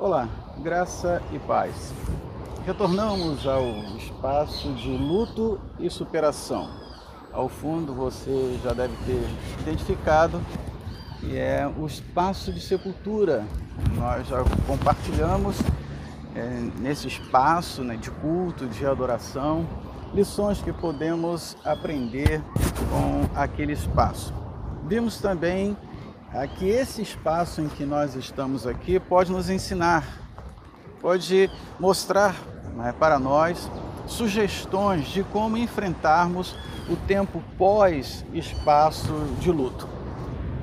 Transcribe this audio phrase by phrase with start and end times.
[0.00, 0.28] Olá,
[0.62, 1.92] graça e paz.
[2.64, 6.70] Retornamos ao espaço de luto e superação.
[7.32, 9.28] Ao fundo você já deve ter
[9.60, 10.40] identificado
[11.18, 13.44] que é o espaço de sepultura.
[13.96, 15.56] Nós já compartilhamos
[16.36, 19.66] é, nesse espaço né, de culto, de adoração,
[20.14, 22.40] lições que podemos aprender
[22.88, 24.32] com aquele espaço.
[24.86, 25.76] Vimos também
[26.46, 30.04] que esse espaço em que nós estamos aqui pode nos ensinar,
[31.00, 31.50] pode
[31.80, 32.34] mostrar
[32.76, 33.70] né, para nós
[34.06, 36.56] sugestões de como enfrentarmos
[36.88, 39.88] o tempo pós-espaço de luto.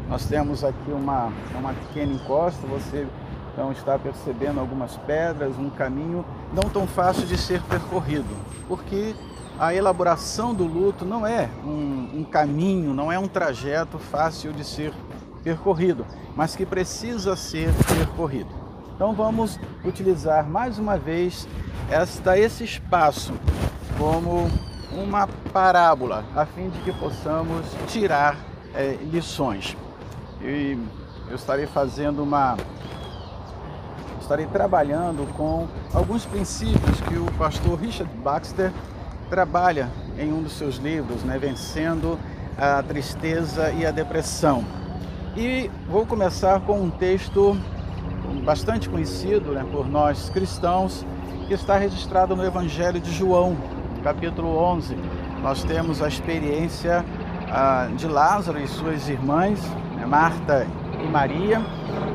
[0.08, 3.08] Nós temos aqui uma, uma pequena encosta, você
[3.54, 8.28] então está percebendo algumas pedras, um caminho não tão fácil de ser percorrido,
[8.68, 9.16] porque
[9.58, 14.64] a elaboração do luto não é um, um caminho, não é um trajeto fácil de
[14.64, 14.94] ser
[15.46, 16.04] percorrido,
[16.36, 18.50] mas que precisa ser percorrido.
[18.96, 21.48] Então vamos utilizar mais uma vez
[21.90, 23.34] esta, esse espaço
[23.98, 24.50] como
[24.92, 28.36] uma parábola, a fim de que possamos tirar
[28.74, 29.78] é, lições.
[30.42, 30.78] E
[31.30, 32.58] eu estarei fazendo uma.
[34.20, 38.72] Estarei trabalhando com alguns princípios que o pastor Richard Baxter
[39.30, 42.18] trabalha em um dos seus livros, né, Vencendo
[42.58, 44.66] a Tristeza e a Depressão.
[45.38, 47.58] E vou começar com um texto
[48.46, 51.06] bastante conhecido né, por nós cristãos,
[51.46, 53.58] que está registrado no Evangelho de João,
[54.02, 54.96] capítulo 11.
[55.44, 57.04] Nós temos a experiência
[57.52, 59.60] ah, de Lázaro e suas irmãs,
[59.98, 60.66] né, Marta
[61.04, 61.62] e Maria,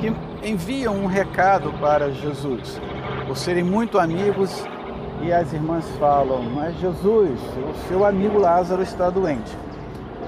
[0.01, 2.81] que enviam um recado para Jesus.
[3.27, 4.65] Por serem muito amigos,
[5.21, 9.55] e as irmãs falam: Mas Jesus, o seu amigo Lázaro está doente.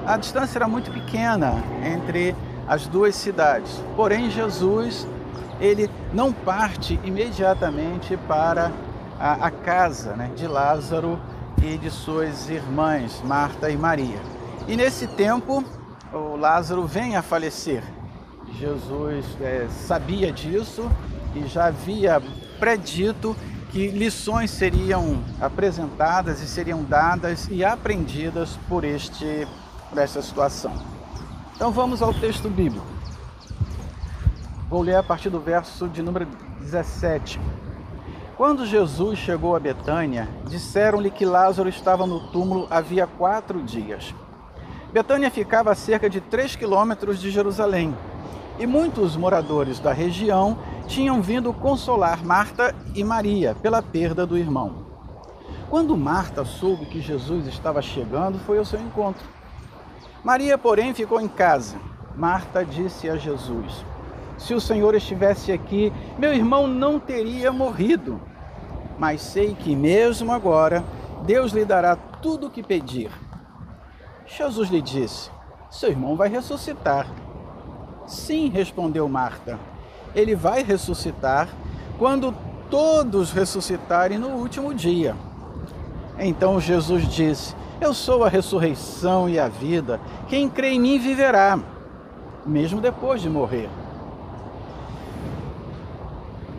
[0.07, 2.37] A distância era muito pequena entre
[2.73, 3.71] as duas cidades.
[3.95, 5.07] Porém, Jesus,
[5.61, 8.73] ele não parte imediatamente para
[9.21, 11.21] a, a casa né, de Lázaro
[11.63, 14.19] e de suas irmãs, Marta e Maria.
[14.67, 15.63] E nesse tempo,
[16.15, 17.85] o Lázaro vem a falecer.
[18.59, 20.91] Jesus é, sabia disso
[21.35, 22.23] e já havia
[22.59, 23.37] predito
[23.71, 29.47] que lições seriam apresentadas e seriam dadas e aprendidas por, este,
[29.91, 31.02] por esta situação.
[31.55, 32.87] Então vamos ao texto bíblico.
[34.69, 36.27] Vou ler a partir do verso de número
[36.61, 37.39] 17.
[38.37, 44.15] Quando Jesus chegou a Betânia, disseram-lhe que Lázaro estava no túmulo havia quatro dias.
[44.93, 47.97] Betânia ficava a cerca de três quilômetros de Jerusalém,
[48.59, 54.87] e muitos moradores da região tinham vindo consolar Marta e Maria pela perda do irmão.
[55.71, 59.27] Quando Marta soube que Jesus estava chegando, foi ao seu encontro.
[60.25, 61.77] Maria, porém, ficou em casa.
[62.17, 63.85] Marta disse a Jesus:
[64.39, 68.21] Se o Senhor estivesse aqui, meu irmão não teria morrido.
[68.99, 70.85] Mas sei que mesmo agora
[71.25, 73.11] Deus lhe dará tudo o que pedir.
[74.27, 75.31] Jesus lhe disse:
[75.71, 77.07] Seu irmão vai ressuscitar.
[78.07, 79.59] Sim, respondeu Marta.
[80.15, 81.49] Ele vai ressuscitar
[81.99, 82.35] quando
[82.71, 85.17] todos ressuscitarem no último dia.
[86.19, 90.01] Então Jesus disse: eu sou a ressurreição e a vida.
[90.29, 91.59] Quem crê em mim viverá,
[92.47, 93.69] mesmo depois de morrer.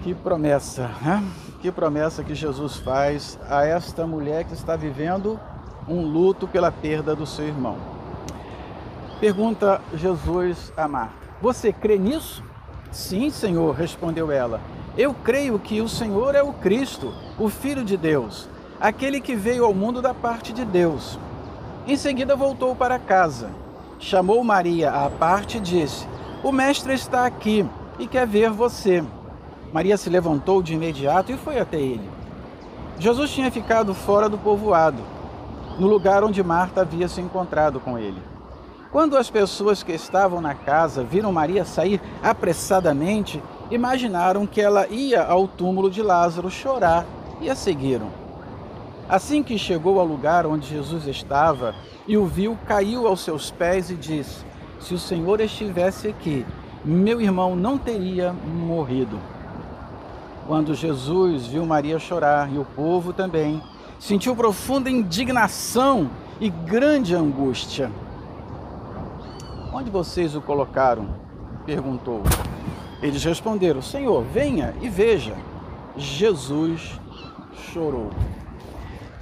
[0.01, 1.23] Que promessa, né?
[1.61, 5.39] Que promessa que Jesus faz a esta mulher que está vivendo
[5.87, 7.77] um luto pela perda do seu irmão.
[9.19, 12.43] Pergunta Jesus a Marta: Você crê nisso?
[12.91, 14.59] Sim, Senhor, respondeu ela.
[14.97, 18.47] Eu creio que o Senhor é o Cristo, o Filho de Deus
[18.83, 21.17] aquele que veio ao mundo da parte de Deus.
[21.87, 23.49] Em seguida voltou para casa.
[23.97, 26.05] Chamou Maria à parte e disse:
[26.43, 27.65] O mestre está aqui
[27.97, 29.01] e quer ver você.
[29.71, 32.09] Maria se levantou de imediato e foi até ele.
[32.99, 35.01] Jesus tinha ficado fora do povoado,
[35.79, 38.21] no lugar onde Marta havia se encontrado com ele.
[38.91, 43.41] Quando as pessoas que estavam na casa viram Maria sair apressadamente,
[43.71, 47.05] imaginaram que ela ia ao túmulo de Lázaro chorar
[47.39, 48.22] e a seguiram.
[49.07, 51.75] Assim que chegou ao lugar onde Jesus estava
[52.07, 54.45] e o viu, caiu aos seus pés e disse:
[54.79, 56.45] Se o Senhor estivesse aqui,
[56.83, 59.19] meu irmão não teria morrido.
[60.47, 63.61] Quando Jesus viu Maria chorar e o povo também,
[63.99, 66.09] sentiu profunda indignação
[66.39, 67.89] e grande angústia.
[69.71, 71.07] Onde vocês o colocaram?
[71.65, 72.21] perguntou.
[73.01, 75.33] Eles responderam: Senhor, venha e veja.
[75.95, 76.99] Jesus
[77.71, 78.09] chorou.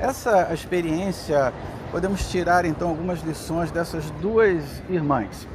[0.01, 1.53] Essa experiência,
[1.91, 5.47] podemos tirar então algumas lições dessas duas irmãs.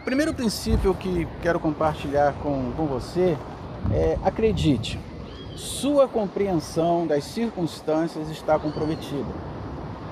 [0.00, 3.36] O primeiro princípio que quero compartilhar com, com você
[3.92, 4.98] é, acredite,
[5.54, 9.30] sua compreensão das circunstâncias está comprometida.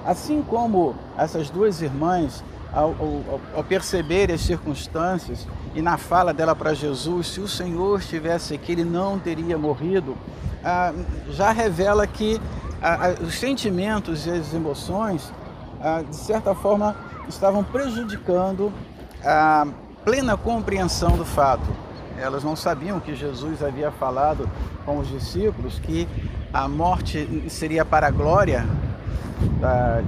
[0.04, 6.54] Assim como essas duas irmãs, ao, ao, ao perceber as circunstâncias e na fala dela
[6.54, 10.14] para Jesus, se o Senhor estivesse aqui, ele não teria morrido,
[10.62, 10.92] ah,
[11.30, 12.38] já revela que
[12.82, 15.32] ah, ah os sentimentos e as emoções,
[15.80, 16.96] ah, de certa forma,
[17.28, 18.72] estavam prejudicando
[19.24, 19.66] a
[20.04, 21.68] plena compreensão do fato.
[22.18, 24.48] Elas não sabiam que Jesus havia falado
[24.84, 26.08] com os discípulos que
[26.52, 28.66] a morte seria para a glória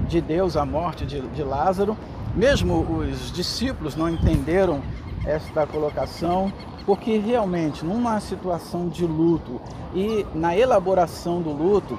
[0.08, 1.96] de Deus, a morte de, de Lázaro.
[2.34, 4.82] Mesmo os discípulos não entenderam
[5.24, 6.52] esta colocação,
[6.84, 9.60] porque realmente numa situação de luto
[9.94, 11.98] e na elaboração do luto,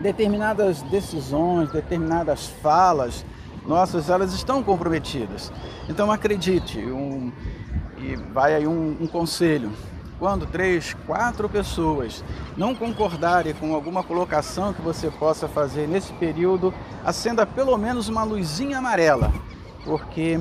[0.00, 3.24] determinadas decisões, determinadas falas
[3.66, 5.52] nossas, elas estão comprometidas.
[5.88, 7.30] Então acredite, um,
[7.98, 9.70] e vai aí um, um conselho.
[10.18, 12.24] Quando três, quatro pessoas
[12.56, 16.74] não concordarem com alguma colocação que você possa fazer nesse período,
[17.04, 19.32] acenda pelo menos uma luzinha amarela,
[19.84, 20.40] porque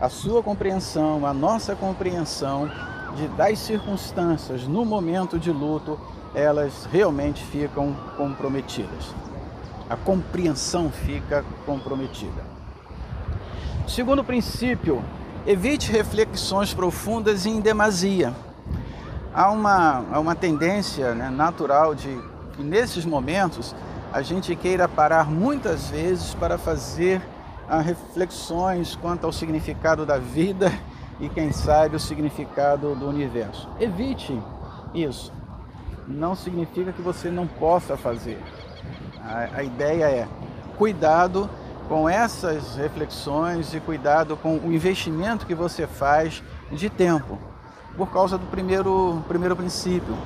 [0.00, 2.70] a sua compreensão, a nossa compreensão
[3.16, 5.98] de, das circunstâncias no momento de luto,
[6.34, 9.14] elas realmente ficam comprometidas.
[9.88, 12.42] A compreensão fica comprometida.
[13.86, 15.02] Segundo princípio,
[15.46, 18.34] evite reflexões profundas e em demasia.
[19.32, 22.20] Há uma, há uma tendência né, natural de
[22.54, 23.74] que nesses momentos
[24.12, 27.22] a gente queira parar muitas vezes para fazer
[27.68, 30.72] ah, reflexões quanto ao significado da vida
[31.20, 33.68] e, quem sabe, o significado do universo.
[33.78, 34.38] Evite
[34.94, 35.32] isso.
[36.08, 38.42] Não significa que você não possa fazer.
[39.22, 40.28] A, a ideia é
[40.78, 41.50] cuidado
[41.86, 47.38] com essas reflexões e cuidado com o investimento que você faz de tempo,
[47.96, 50.16] por causa do primeiro, primeiro princípio.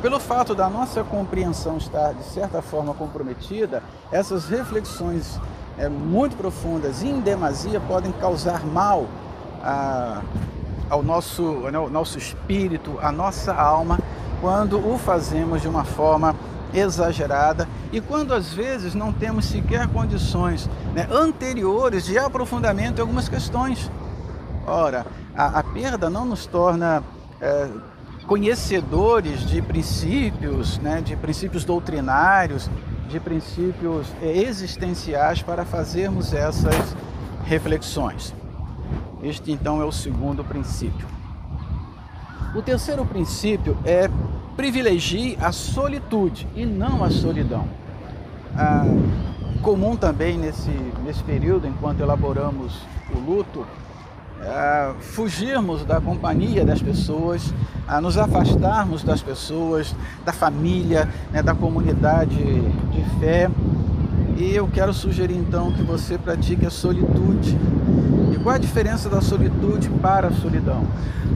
[0.00, 5.38] Pelo fato da nossa compreensão estar, de certa forma, comprometida, essas reflexões
[5.78, 9.06] é, muito profundas e em demasia podem causar mal
[9.62, 10.22] a,
[10.90, 13.98] ao nosso, ao nosso espírito, à nossa alma,
[14.42, 16.34] quando o fazemos de uma forma
[16.74, 23.28] exagerada e quando às vezes não temos sequer condições né, anteriores de aprofundamento em algumas
[23.28, 23.88] questões.
[24.66, 25.06] Ora,
[25.36, 27.04] a, a perda não nos torna
[27.40, 27.68] é,
[28.26, 32.68] conhecedores de princípios, né, de princípios doutrinários,
[33.08, 36.96] de princípios é, existenciais para fazermos essas
[37.44, 38.34] reflexões.
[39.22, 41.21] Este então é o segundo princípio.
[42.54, 44.10] O terceiro princípio é
[44.56, 47.64] privilegie a solitude e não a solidão.
[48.54, 48.84] Ah,
[49.62, 50.70] comum também nesse,
[51.02, 52.78] nesse período, enquanto elaboramos
[53.14, 53.66] o luto,
[54.42, 57.54] ah, fugirmos da companhia das pessoas,
[57.88, 63.50] a nos afastarmos das pessoas, da família, né, da comunidade de fé.
[64.36, 67.56] E eu quero sugerir então que você pratique a solitude.
[68.42, 70.84] Qual a diferença da solitude para a solidão?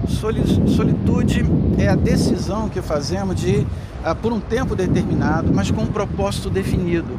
[0.08, 1.44] Solitude
[1.79, 3.64] é a decisão que fazemos de,
[4.05, 7.17] ah, por um tempo determinado, mas com um propósito definido.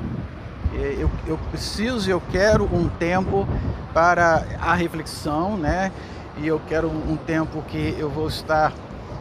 [0.74, 3.48] Eu, eu preciso e eu quero um tempo
[3.94, 5.92] para a reflexão, né?
[6.38, 8.74] E eu quero um tempo que eu vou estar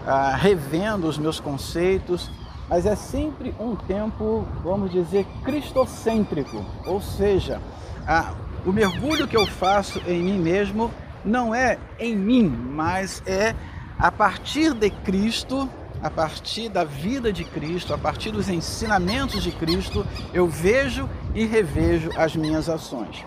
[0.05, 2.29] ah, revendo os meus conceitos,
[2.69, 7.61] mas é sempre um tempo, vamos dizer, cristocêntrico, ou seja,
[8.07, 8.33] ah,
[8.67, 10.93] o mergulho que eu faço em mim mesmo
[11.25, 13.55] não é em mim, mas é
[13.99, 15.69] a partir de Cristo,
[16.03, 20.05] a partir da vida de Cristo, a partir dos ensinamentos de Cristo,
[20.35, 23.25] eu vejo e revejo as minhas ações.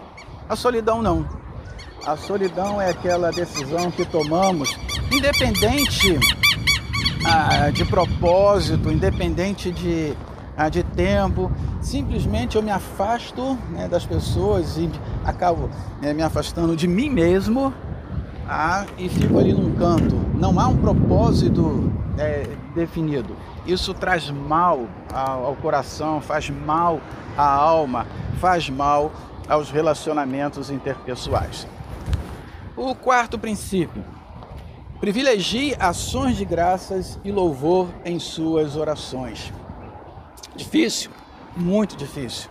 [0.47, 1.27] A solidão não.
[2.05, 4.77] A solidão é aquela decisão que tomamos,
[5.11, 6.19] independente
[7.25, 10.17] ah, de propósito, independente de, de
[10.99, 14.91] tempo, simplesmente eu me afasto né, das pessoas e
[15.23, 15.69] acabo
[16.01, 17.73] né, me afastando de mim mesmo
[18.45, 20.13] ah, e fico ali num canto.
[20.35, 23.33] Não há um propósito é, definido.
[23.65, 26.99] Isso traz mal ao, ao coração, faz mal
[27.37, 28.05] à alma,
[28.41, 29.09] faz mal
[29.47, 31.65] aos relacionamentos interpessoais.
[32.75, 34.03] O quarto princípio:
[34.99, 39.53] privilegie ações de graças e louvor em suas orações.
[40.59, 41.09] Difícil,
[41.55, 42.49] muito difícil.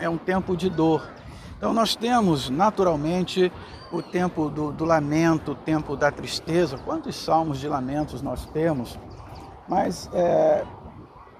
[0.00, 1.08] É um tempo de dor.
[1.56, 3.52] Então, nós temos naturalmente
[3.92, 6.76] o tempo do, do, lamento, o tempo da tristeza.
[6.78, 8.98] Quantos salmos de lamentos nós temos?
[9.68, 10.64] Mas é,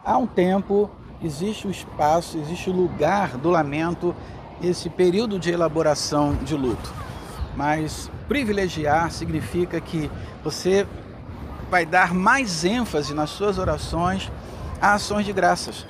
[0.05, 0.89] há um tempo,
[1.21, 4.15] existe o espaço, existe o lugar do lamento,
[4.63, 6.95] esse período de elaboração de luto.
[7.57, 10.09] Mas privilegiar significa que
[10.45, 10.87] você
[11.69, 14.31] vai dar mais ênfase nas suas orações
[14.81, 15.87] a ações de graças,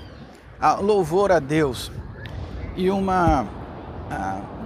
[0.61, 1.91] a louvor a Deus.
[2.77, 3.47] E uma,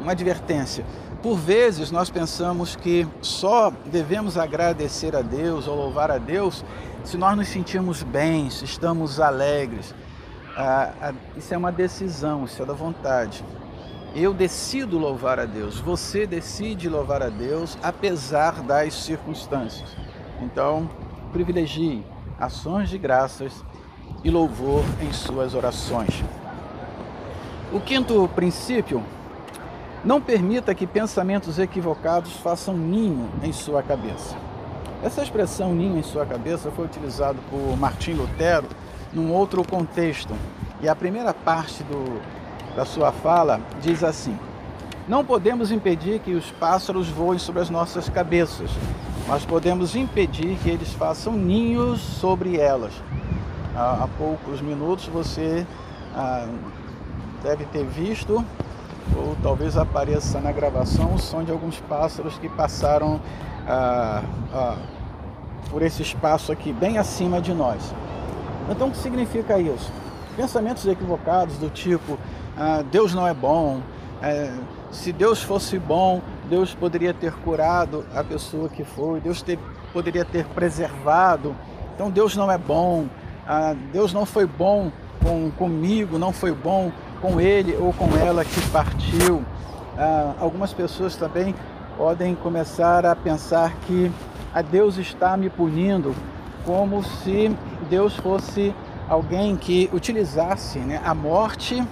[0.00, 0.84] uma advertência:
[1.22, 6.64] por vezes nós pensamos que só devemos agradecer a Deus ou louvar a Deus
[7.04, 9.94] se nós nos sentirmos bem, se estamos alegres.
[10.56, 13.42] Ah, isso é uma decisão, isso é da vontade.
[14.14, 19.96] Eu decido louvar a Deus, você decide louvar a Deus apesar das circunstâncias.
[20.42, 20.90] Então,
[21.32, 22.04] privilegie
[22.38, 23.64] ações de graças
[24.24, 26.22] e louvor em suas orações.
[27.72, 29.02] O quinto princípio,
[30.04, 34.36] não permita que pensamentos equivocados façam ninho em sua cabeça.
[35.02, 38.66] Essa expressão ninho em sua cabeça foi utilizada por Martim Lutero
[39.12, 40.34] num outro contexto.
[40.80, 42.20] E a primeira parte do,
[42.74, 44.36] da sua fala diz assim:
[45.06, 48.70] Não podemos impedir que os pássaros voem sobre as nossas cabeças,
[49.28, 52.92] mas podemos impedir que eles façam ninhos sobre elas.
[53.74, 55.66] Há, há poucos minutos você
[56.14, 56.46] ah,
[57.42, 58.44] deve ter visto,
[59.16, 63.20] ou talvez apareça na gravação, o som de alguns pássaros que passaram
[63.66, 64.76] ah, ah,
[65.70, 67.94] por esse espaço aqui, bem acima de nós.
[68.70, 69.90] Então, o que significa isso?
[70.36, 72.18] Pensamentos equivocados do tipo:
[72.56, 73.80] ah, Deus não é bom,
[74.22, 74.52] é,
[74.92, 79.44] se Deus fosse bom, Deus poderia ter curado a pessoa que foi, Deus
[79.92, 81.56] poderia ter preservado.
[81.94, 83.06] Então, Deus não é bom,
[83.46, 84.90] ah, Deus não foi bom
[85.22, 89.42] com, comigo, não foi bom com ele ou com ela que partiu.
[89.96, 91.54] Ah, algumas pessoas também
[91.96, 94.10] podem começar a pensar que
[94.54, 96.14] a Deus está me punindo,
[96.64, 97.54] como se
[97.88, 98.74] Deus fosse
[99.08, 101.82] alguém que utilizasse né, a morte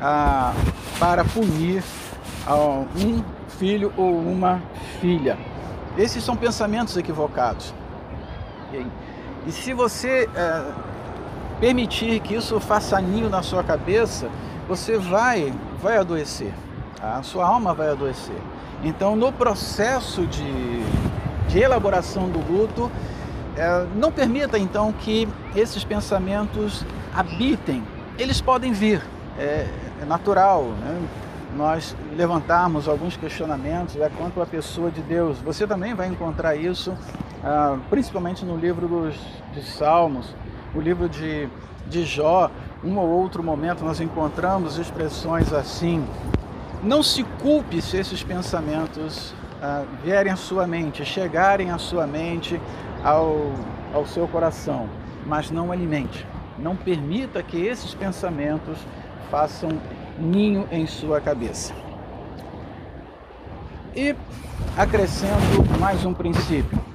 [0.00, 0.52] ah,
[0.98, 1.82] para punir
[2.46, 3.22] ah, um
[3.58, 4.62] filho ou uma
[5.00, 5.38] filha.
[5.96, 7.72] Esses são pensamentos equivocados.
[8.72, 8.86] E,
[9.46, 10.72] e se você eh,
[11.60, 14.28] permitir que isso faça ninho na sua cabeça,
[14.68, 16.52] você vai, vai adoecer.
[17.02, 18.36] A sua alma vai adoecer.
[18.82, 20.82] Então, no processo de,
[21.48, 22.90] de elaboração do luto,
[23.56, 26.84] é, não permita então que esses pensamentos
[27.14, 27.82] habitem.
[28.18, 29.02] Eles podem vir,
[29.38, 29.68] é,
[30.00, 30.64] é natural.
[30.64, 31.08] Né?
[31.56, 35.38] Nós levantarmos alguns questionamentos é, quanto à pessoa de Deus.
[35.38, 36.94] Você também vai encontrar isso,
[37.48, 39.16] ah, principalmente no livro dos,
[39.64, 40.34] Salmos,
[40.74, 41.48] o livro de,
[41.86, 42.50] de Jó.
[42.82, 46.04] Um ou outro momento nós encontramos expressões assim.
[46.82, 52.60] Não se culpe se esses pensamentos ah, vierem à sua mente, chegarem à sua mente,
[53.04, 53.52] ao,
[53.94, 54.88] ao seu coração,
[55.24, 56.26] mas não alimente.
[56.58, 58.76] Não permita que esses pensamentos
[59.30, 59.70] façam
[60.18, 61.72] ninho em sua cabeça.
[63.94, 64.16] E
[64.76, 66.85] acrescento mais um princípio: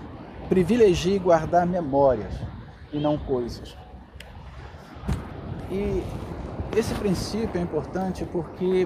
[0.52, 2.34] privilegie guardar memórias
[2.92, 3.78] e não coisas.
[5.72, 6.04] E
[6.76, 8.86] esse princípio é importante porque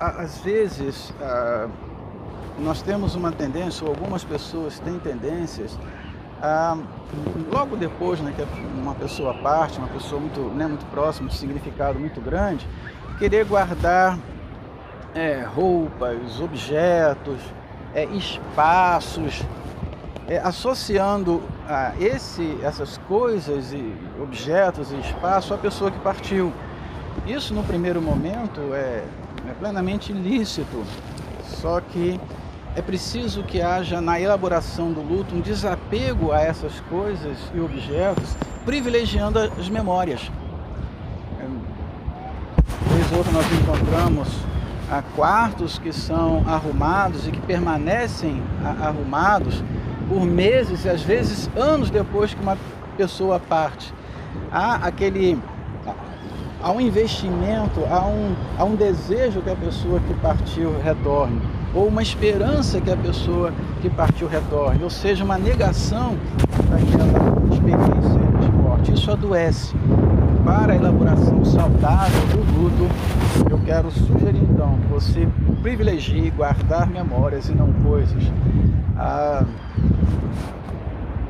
[0.00, 1.12] às vezes
[2.58, 5.78] nós temos uma tendência, ou algumas pessoas têm tendências,
[6.40, 6.74] a,
[7.52, 8.42] logo depois né, que
[8.80, 12.66] uma pessoa parte, uma pessoa muito, né, muito próxima, de significado muito grande,
[13.18, 14.18] querer guardar
[15.14, 17.42] é, roupas, objetos,
[17.94, 19.44] é, espaços,
[20.28, 26.52] é, associando a esse, essas coisas e objetos e espaço à pessoa que partiu.
[27.26, 29.04] Isso no primeiro momento é,
[29.48, 30.84] é plenamente ilícito,
[31.60, 32.20] só que
[32.74, 38.36] é preciso que haja na elaboração do luto um desapego a essas coisas e objetos,
[38.64, 40.30] privilegiando as memórias.
[42.92, 44.28] Vez outra nós encontramos
[44.90, 48.42] a quartos que são arrumados e que permanecem
[48.82, 49.62] arrumados
[50.08, 52.56] por meses e às vezes anos depois que uma
[52.96, 53.92] pessoa parte.
[54.50, 55.38] Há aquele
[56.62, 61.40] há um investimento, há um, há um desejo que a pessoa que partiu retorne,
[61.72, 66.16] ou uma esperança que a pessoa que partiu retorne, ou seja, uma negação
[66.68, 68.92] daquela experiência de morte.
[68.92, 69.74] Isso adoece.
[70.44, 72.92] Para a elaboração saudável do luto,
[73.50, 75.28] eu quero sugerir então que você
[75.62, 78.22] privilegie guardar memórias e não coisas.
[78.96, 79.44] Ah,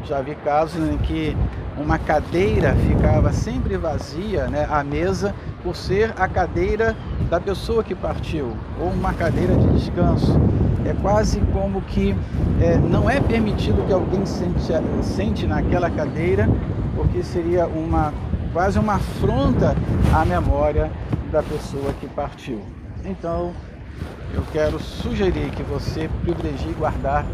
[0.06, 1.36] já vi casos em que
[1.76, 6.96] uma cadeira ficava sempre vazia, né, a mesa, por ser a cadeira
[7.28, 10.40] da pessoa que partiu, ou uma cadeira de descanso.
[10.84, 12.14] É quase como que
[12.60, 14.72] é, não é permitido que alguém sente,
[15.02, 16.48] sente naquela cadeira,
[16.94, 18.14] porque seria uma
[18.52, 19.76] quase uma afronta
[20.14, 20.90] à memória
[21.30, 22.62] da pessoa que partiu.
[23.04, 23.52] Então,
[24.32, 27.26] eu quero sugerir que você privilegie guardar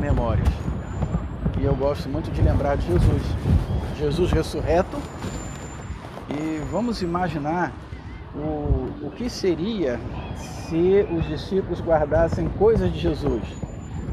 [0.00, 0.48] memórias.
[1.60, 3.22] E eu gosto muito de lembrar de Jesus.
[3.98, 4.96] Jesus ressurreto.
[6.30, 7.72] E vamos imaginar
[8.34, 9.98] o, o que seria
[10.36, 13.42] se os discípulos guardassem coisas de Jesus.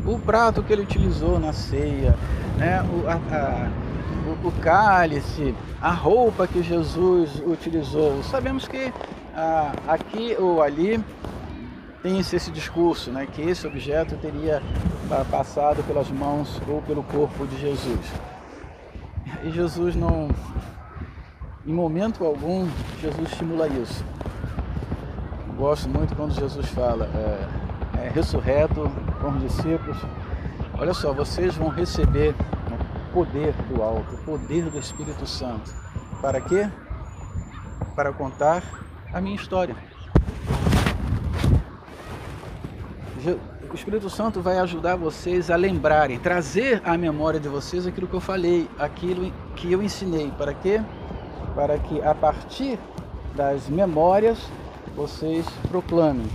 [0.06, 2.16] O prato que ele utilizou na ceia,
[2.58, 2.82] né?
[2.84, 3.70] o, a, a,
[4.44, 8.24] o, o cálice, a roupa que Jesus utilizou.
[8.24, 8.92] Sabemos que
[9.88, 11.04] aqui ou ali
[12.02, 14.62] tem esse, esse discurso, né, que esse objeto teria
[15.30, 18.12] passado pelas mãos ou pelo corpo de Jesus.
[19.44, 20.30] E Jesus não,
[21.66, 22.68] em momento algum,
[23.02, 24.04] Jesus estimula isso.
[25.58, 28.90] Gosto muito quando Jesus fala, é, é ressurreto
[29.22, 29.98] com os discípulos.
[30.78, 32.36] Olha só, vocês vão receber
[33.10, 35.72] o poder do alto, o poder do Espírito Santo.
[36.22, 36.70] Para quê?
[37.96, 38.62] Para contar
[39.14, 39.76] a minha história.
[43.76, 48.14] O Espírito Santo vai ajudar vocês a lembrarem, trazer à memória de vocês aquilo que
[48.14, 50.32] eu falei, aquilo que eu ensinei.
[50.38, 50.82] Para quê?
[51.54, 52.80] Para que a partir
[53.36, 54.40] das memórias
[54.96, 56.26] vocês proclamem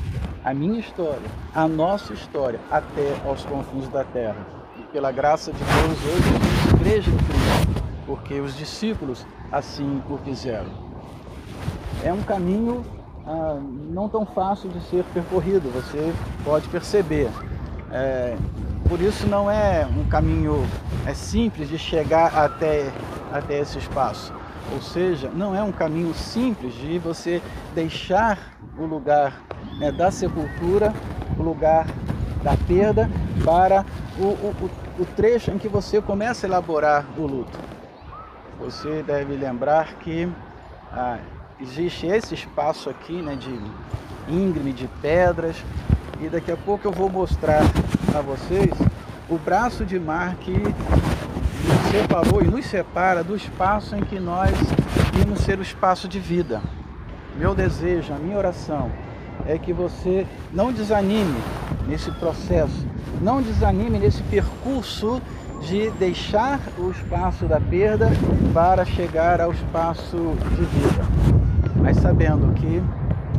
[0.45, 4.47] a minha história, a nossa história, até aos confins da terra.
[4.79, 10.19] E pela graça de Deus, hoje somos igreja de Cristo, porque os discípulos assim o
[10.19, 10.69] fizeram.
[12.05, 12.85] É um caminho
[13.27, 13.59] ah,
[13.91, 16.13] não tão fácil de ser percorrido, você
[16.45, 17.31] pode perceber.
[17.91, 18.37] É,
[18.89, 20.65] por isso não é um caminho
[21.07, 22.91] é simples de chegar até,
[23.33, 24.33] até esse espaço.
[24.73, 27.43] Ou seja, não é um caminho simples de você
[27.75, 28.39] deixar
[28.79, 29.41] o lugar
[29.79, 30.93] né, da sepultura,
[31.39, 31.87] o lugar
[32.43, 33.11] da perda,
[33.45, 33.85] para
[34.19, 37.59] o, o, o trecho em que você começa a elaborar o luto.
[38.61, 40.31] Você deve lembrar que
[40.93, 41.19] ah,
[41.61, 43.61] existe esse espaço aqui né, de
[44.33, 45.57] íngreme, de pedras,
[46.21, 47.63] e daqui a pouco eu vou mostrar
[48.15, 48.71] a vocês
[49.29, 54.51] o braço de mar que nos separou e nos separa do espaço em que nós
[55.19, 56.61] íamos ser o espaço de vida.
[57.37, 58.91] Meu desejo, a minha oração
[59.47, 61.41] é que você não desanime
[61.87, 62.87] nesse processo,
[63.21, 65.21] não desanime nesse percurso
[65.63, 68.09] de deixar o espaço da perda
[68.53, 70.17] para chegar ao espaço
[70.57, 71.20] de vida
[71.83, 72.83] mas sabendo que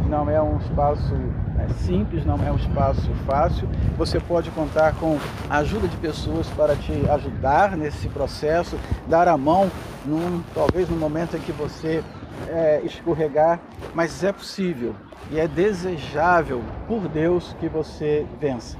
[0.09, 1.13] não é um espaço
[1.59, 3.67] é, simples, não é um espaço fácil.
[3.97, 5.17] Você pode contar com
[5.49, 8.77] a ajuda de pessoas para te ajudar nesse processo,
[9.07, 9.69] dar a mão,
[10.05, 12.03] num, talvez no momento em que você
[12.49, 13.59] é, escorregar,
[13.93, 14.95] mas é possível
[15.29, 18.77] e é desejável por Deus que você vença.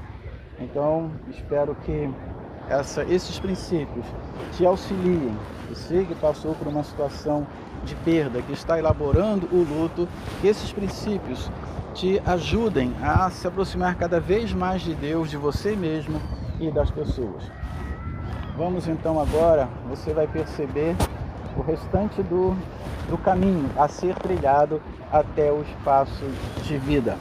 [0.59, 2.09] Então, espero que
[2.69, 4.05] essa, esses princípios
[4.53, 5.35] te auxiliem.
[5.69, 7.47] Você que passou por uma situação
[7.83, 10.07] de perda, que está elaborando o luto,
[10.39, 11.49] que esses princípios
[11.93, 16.21] te ajudem a se aproximar cada vez mais de Deus, de você mesmo
[16.59, 17.43] e das pessoas.
[18.57, 20.95] Vamos então agora, você vai perceber
[21.57, 22.55] o restante do,
[23.09, 26.25] do caminho a ser trilhado até o espaço
[26.63, 27.17] de vida.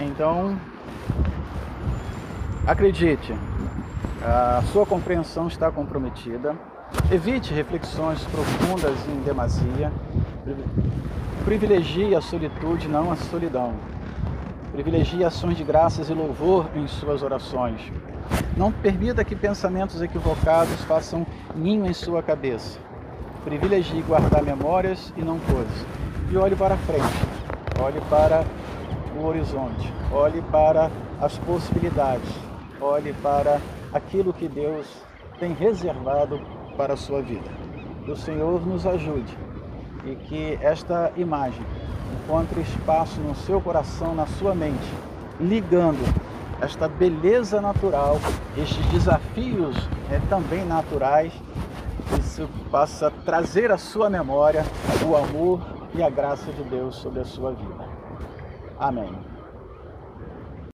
[0.00, 0.56] Então,
[2.66, 3.34] acredite,
[4.26, 6.56] a sua compreensão está comprometida.
[7.12, 9.92] Evite reflexões profundas em demasia.
[11.44, 13.74] Privilegie a solitude, não a solidão.
[14.72, 17.92] Privilegie ações de graças e louvor em suas orações.
[18.56, 22.78] Não permita que pensamentos equivocados façam ninho em sua cabeça.
[23.44, 25.86] Privilegie guardar memórias e não coisas.
[26.30, 27.04] E olhe para frente.
[27.78, 28.42] Olhe para
[29.20, 29.92] o horizonte.
[30.10, 32.30] Olhe para as possibilidades.
[32.80, 33.60] Olhe para
[33.94, 34.86] aquilo que Deus
[35.38, 36.40] tem reservado
[36.76, 37.48] para a sua vida.
[38.04, 39.32] Que o Senhor nos ajude
[40.04, 41.64] e que esta imagem
[42.12, 44.92] encontre espaço no seu coração, na sua mente,
[45.40, 46.04] ligando
[46.60, 48.18] esta beleza natural,
[48.56, 49.76] estes desafios
[50.10, 51.32] é, também naturais,
[52.18, 54.64] isso possa trazer à sua memória
[55.06, 55.60] o amor
[55.94, 57.88] e a graça de Deus sobre a sua vida.
[58.78, 59.33] Amém.